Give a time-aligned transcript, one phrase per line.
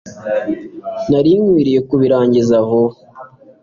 [1.09, 2.95] nari nkwiye kubirangiza vuba